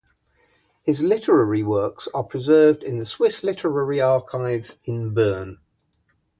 His 0.81 1.03
literary 1.03 1.61
works 1.61 2.07
are 2.11 2.23
preserved 2.23 2.81
in 2.81 2.97
the 2.97 3.05
Swiss 3.05 3.43
Literary 3.43 4.01
Archives 4.01 4.77
in 4.85 5.13
Bern. 5.13 5.59